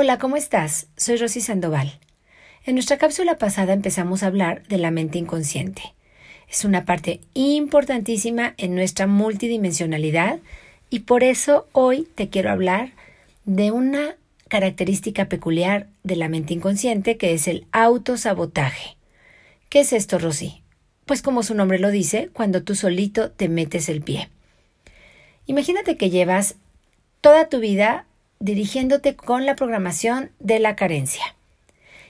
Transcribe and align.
Hola, 0.00 0.18
¿cómo 0.18 0.36
estás? 0.36 0.86
Soy 0.96 1.16
Rosy 1.16 1.40
Sandoval. 1.40 1.98
En 2.64 2.76
nuestra 2.76 2.98
cápsula 2.98 3.36
pasada 3.36 3.72
empezamos 3.72 4.22
a 4.22 4.28
hablar 4.28 4.62
de 4.68 4.78
la 4.78 4.92
mente 4.92 5.18
inconsciente. 5.18 5.82
Es 6.48 6.64
una 6.64 6.84
parte 6.84 7.20
importantísima 7.34 8.54
en 8.58 8.76
nuestra 8.76 9.08
multidimensionalidad 9.08 10.38
y 10.88 11.00
por 11.00 11.24
eso 11.24 11.66
hoy 11.72 12.06
te 12.14 12.28
quiero 12.28 12.52
hablar 12.52 12.92
de 13.44 13.72
una 13.72 14.14
característica 14.46 15.28
peculiar 15.28 15.88
de 16.04 16.14
la 16.14 16.28
mente 16.28 16.54
inconsciente 16.54 17.16
que 17.16 17.32
es 17.32 17.48
el 17.48 17.66
autosabotaje. 17.72 18.96
¿Qué 19.68 19.80
es 19.80 19.92
esto, 19.92 20.20
Rosy? 20.20 20.62
Pues 21.06 21.22
como 21.22 21.42
su 21.42 21.56
nombre 21.56 21.80
lo 21.80 21.90
dice, 21.90 22.30
cuando 22.32 22.62
tú 22.62 22.76
solito 22.76 23.32
te 23.32 23.48
metes 23.48 23.88
el 23.88 24.02
pie. 24.02 24.28
Imagínate 25.46 25.96
que 25.96 26.08
llevas 26.08 26.54
toda 27.20 27.48
tu 27.48 27.58
vida 27.58 28.06
dirigiéndote 28.40 29.16
con 29.16 29.46
la 29.46 29.56
programación 29.56 30.30
de 30.38 30.58
la 30.58 30.76
carencia. 30.76 31.36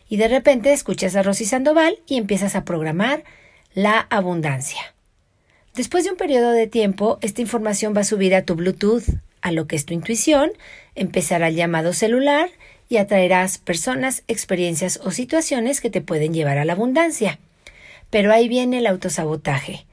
Y 0.08 0.16
de 0.16 0.28
repente 0.28 0.72
escuchas 0.72 1.16
a 1.16 1.22
Rosy 1.22 1.44
Sandoval 1.44 1.98
y 2.06 2.16
empiezas 2.16 2.54
a 2.54 2.64
programar 2.64 3.24
la 3.74 4.06
abundancia. 4.10 4.94
Después 5.74 6.04
de 6.04 6.10
un 6.10 6.16
periodo 6.16 6.50
de 6.52 6.66
tiempo, 6.66 7.18
esta 7.20 7.40
información 7.40 7.94
va 7.96 8.00
a 8.00 8.04
subir 8.04 8.34
a 8.34 8.44
tu 8.44 8.54
Bluetooth, 8.54 9.04
a 9.42 9.52
lo 9.52 9.66
que 9.66 9.76
es 9.76 9.86
tu 9.86 9.94
intuición, 9.94 10.50
empezará 10.94 11.48
el 11.48 11.54
llamado 11.54 11.92
celular 11.92 12.50
y 12.88 12.96
atraerás 12.96 13.58
personas, 13.58 14.24
experiencias 14.28 14.98
o 15.04 15.10
situaciones 15.10 15.80
que 15.80 15.90
te 15.90 16.00
pueden 16.00 16.32
llevar 16.34 16.58
a 16.58 16.64
la 16.64 16.72
abundancia. 16.72 17.38
Pero 18.10 18.32
ahí 18.32 18.48
viene 18.48 18.78
el 18.78 18.86
autosabotaje 18.86 19.86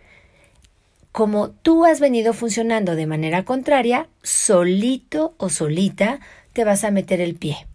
como 1.15 1.51
tú 1.51 1.85
has 1.85 2.01
venido 2.01 2.33
funcionando 2.33 2.97
de 2.97 3.07
manera 3.07 3.45
contraria, 3.45 4.09
solito 4.21 5.33
o 5.37 5.47
solita 5.47 6.19
te 6.51 6.65
vas 6.65 6.83
a 6.83 6.91
meter 6.91 7.21
el 7.21 7.35
pie. 7.35 7.67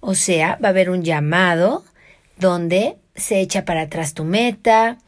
O 0.00 0.16
sea, 0.16 0.58
va 0.60 0.66
a 0.66 0.70
haber 0.70 0.90
un 0.90 1.04
llamado 1.04 1.84
donde 2.36 2.96
se 3.14 3.38
echa 3.38 3.64
para 3.64 3.82
atrás 3.82 4.12
tu 4.12 4.24
meta 4.24 4.98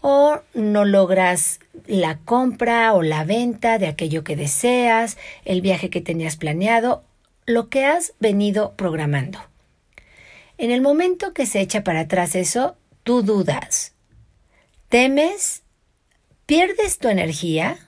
o 0.00 0.40
no 0.54 0.86
logras 0.86 1.60
la 1.86 2.16
compra 2.20 2.94
o 2.94 3.02
la 3.02 3.24
venta 3.24 3.76
de 3.76 3.88
aquello 3.88 4.24
que 4.24 4.34
deseas, 4.34 5.18
el 5.44 5.60
viaje 5.60 5.90
que 5.90 6.00
tenías 6.00 6.36
planeado, 6.36 7.04
lo 7.44 7.68
que 7.68 7.84
has 7.84 8.14
venido 8.18 8.72
programando. 8.76 9.40
En 10.56 10.70
el 10.70 10.80
momento 10.80 11.34
que 11.34 11.44
se 11.44 11.60
echa 11.60 11.84
para 11.84 12.00
atrás 12.00 12.34
eso, 12.34 12.78
tú 13.04 13.20
dudas, 13.20 13.92
temes 14.88 15.64
pierdes 16.50 16.98
tu 16.98 17.06
energía 17.06 17.78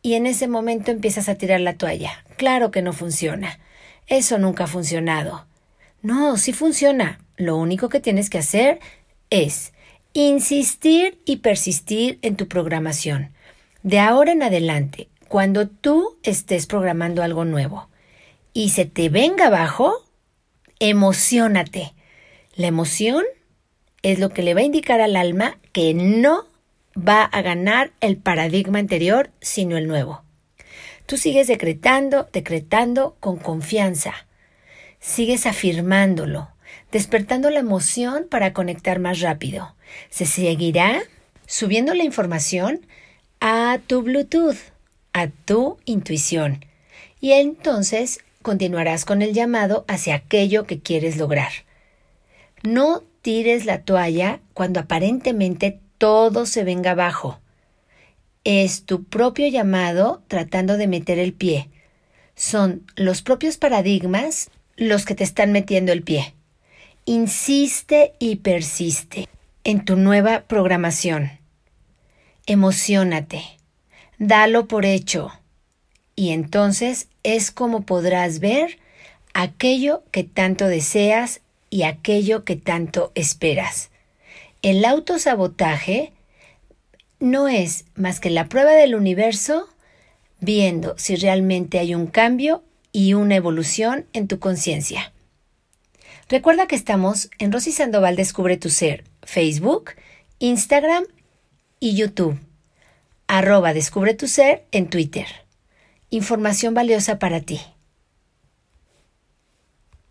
y 0.00 0.14
en 0.14 0.26
ese 0.26 0.46
momento 0.46 0.92
empiezas 0.92 1.28
a 1.28 1.34
tirar 1.34 1.58
la 1.58 1.74
toalla. 1.74 2.24
Claro 2.36 2.70
que 2.70 2.82
no 2.82 2.92
funciona. 2.92 3.58
Eso 4.06 4.38
nunca 4.38 4.62
ha 4.62 4.68
funcionado. 4.68 5.44
No, 6.00 6.36
sí 6.36 6.52
funciona. 6.52 7.18
Lo 7.36 7.56
único 7.56 7.88
que 7.88 7.98
tienes 7.98 8.30
que 8.30 8.38
hacer 8.38 8.78
es 9.28 9.72
insistir 10.12 11.20
y 11.24 11.38
persistir 11.38 12.20
en 12.22 12.36
tu 12.36 12.46
programación. 12.46 13.32
De 13.82 13.98
ahora 13.98 14.30
en 14.30 14.44
adelante, 14.44 15.08
cuando 15.26 15.66
tú 15.66 16.16
estés 16.22 16.66
programando 16.66 17.24
algo 17.24 17.44
nuevo 17.44 17.88
y 18.52 18.68
se 18.68 18.84
te 18.84 19.08
venga 19.08 19.48
abajo, 19.48 19.96
emocionate. 20.78 21.92
La 22.54 22.68
emoción 22.68 23.24
es 24.02 24.20
lo 24.20 24.28
que 24.28 24.44
le 24.44 24.54
va 24.54 24.60
a 24.60 24.62
indicar 24.62 25.00
al 25.00 25.16
alma 25.16 25.58
que 25.72 25.92
no 25.92 26.53
va 26.96 27.24
a 27.24 27.42
ganar 27.42 27.92
el 28.00 28.16
paradigma 28.16 28.78
anterior, 28.78 29.30
sino 29.40 29.76
el 29.76 29.88
nuevo. 29.88 30.22
Tú 31.06 31.16
sigues 31.16 31.46
decretando, 31.46 32.28
decretando 32.32 33.16
con 33.20 33.36
confianza. 33.36 34.14
Sigues 35.00 35.46
afirmándolo, 35.46 36.48
despertando 36.90 37.50
la 37.50 37.60
emoción 37.60 38.26
para 38.30 38.52
conectar 38.52 38.98
más 38.98 39.20
rápido. 39.20 39.74
Se 40.08 40.24
seguirá 40.24 41.02
subiendo 41.46 41.94
la 41.94 42.04
información 42.04 42.86
a 43.40 43.78
tu 43.86 44.02
Bluetooth, 44.02 44.56
a 45.12 45.28
tu 45.28 45.78
intuición. 45.84 46.64
Y 47.20 47.32
entonces 47.32 48.20
continuarás 48.40 49.04
con 49.04 49.20
el 49.20 49.34
llamado 49.34 49.84
hacia 49.88 50.14
aquello 50.14 50.64
que 50.64 50.80
quieres 50.80 51.16
lograr. 51.16 51.52
No 52.62 53.02
tires 53.20 53.66
la 53.66 53.82
toalla 53.82 54.40
cuando 54.54 54.80
aparentemente 54.80 55.80
todo 55.98 56.46
se 56.46 56.64
venga 56.64 56.92
abajo. 56.92 57.40
Es 58.44 58.84
tu 58.84 59.04
propio 59.04 59.48
llamado 59.48 60.22
tratando 60.28 60.76
de 60.76 60.86
meter 60.86 61.18
el 61.18 61.32
pie. 61.32 61.70
Son 62.36 62.84
los 62.96 63.22
propios 63.22 63.56
paradigmas 63.56 64.50
los 64.76 65.04
que 65.04 65.14
te 65.14 65.24
están 65.24 65.52
metiendo 65.52 65.92
el 65.92 66.02
pie. 66.02 66.34
Insiste 67.06 68.14
y 68.18 68.36
persiste 68.36 69.28
en 69.62 69.84
tu 69.84 69.96
nueva 69.96 70.42
programación. 70.42 71.30
Emocionate. 72.46 73.42
Dalo 74.18 74.68
por 74.68 74.84
hecho. 74.84 75.32
Y 76.16 76.30
entonces 76.30 77.08
es 77.22 77.50
como 77.50 77.82
podrás 77.82 78.40
ver 78.40 78.78
aquello 79.32 80.04
que 80.10 80.24
tanto 80.24 80.66
deseas 80.66 81.40
y 81.70 81.82
aquello 81.82 82.44
que 82.44 82.56
tanto 82.56 83.10
esperas. 83.14 83.90
El 84.64 84.82
autosabotaje 84.86 86.14
no 87.20 87.48
es 87.48 87.84
más 87.96 88.18
que 88.18 88.30
la 88.30 88.48
prueba 88.48 88.72
del 88.72 88.94
universo 88.94 89.68
viendo 90.40 90.94
si 90.96 91.16
realmente 91.16 91.78
hay 91.78 91.94
un 91.94 92.06
cambio 92.06 92.64
y 92.90 93.12
una 93.12 93.36
evolución 93.36 94.06
en 94.14 94.26
tu 94.26 94.38
conciencia. 94.38 95.12
Recuerda 96.30 96.66
que 96.66 96.76
estamos 96.76 97.28
en 97.38 97.52
Rosy 97.52 97.72
Sandoval 97.72 98.16
Descubre 98.16 98.56
tu 98.56 98.70
Ser, 98.70 99.04
Facebook, 99.22 99.90
Instagram 100.38 101.04
y 101.78 101.94
YouTube. 101.94 102.40
Arroba 103.26 103.74
Descubre 103.74 104.14
tu 104.14 104.28
Ser 104.28 104.64
en 104.72 104.88
Twitter. 104.88 105.26
Información 106.08 106.72
valiosa 106.72 107.18
para 107.18 107.42
ti. 107.42 107.60